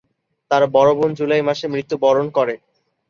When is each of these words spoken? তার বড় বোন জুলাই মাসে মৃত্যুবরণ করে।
তার 0.51 0.63
বড় 0.75 0.91
বোন 0.97 1.09
জুলাই 1.13 1.41
মাসে 1.47 1.65
মৃত্যুবরণ 1.67 2.27
করে। 2.37 2.55